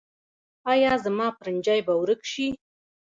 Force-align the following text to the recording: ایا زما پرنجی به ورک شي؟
ایا 0.71 0.91
زما 1.03 1.27
پرنجی 1.37 1.79
به 1.85 1.93
ورک 2.01 2.21
شي؟ 2.31 2.47